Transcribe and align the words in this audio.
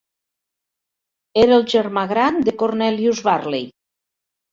Era 1.41 1.53
el 1.61 1.65
germà 1.73 2.05
gran 2.13 2.39
de 2.47 2.55
Cornelius 2.63 3.21
Varley. 3.29 3.69